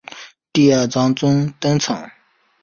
[0.51, 2.09] 第二章中登场。